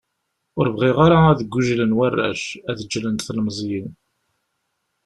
[0.59, 3.87] Ur bɣiɣ ara ad gujlen warrac, ad ǧǧlent telmeẓyin.